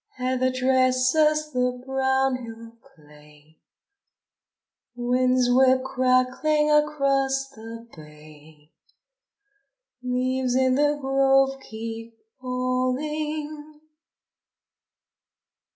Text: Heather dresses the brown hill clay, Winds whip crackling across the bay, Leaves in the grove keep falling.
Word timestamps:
Heather 0.17 0.49
dresses 0.49 1.51
the 1.53 1.79
brown 1.85 2.37
hill 2.43 2.71
clay, 2.81 3.59
Winds 4.95 5.47
whip 5.51 5.83
crackling 5.83 6.71
across 6.71 7.47
the 7.49 7.87
bay, 7.95 8.71
Leaves 10.01 10.55
in 10.55 10.73
the 10.73 10.97
grove 10.99 11.51
keep 11.61 12.17
falling. 12.41 13.79